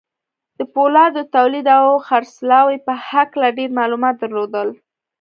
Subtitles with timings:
[0.57, 4.69] د پولادو د توليد او خرڅلاو په هکله ډېر معلومات درلودل.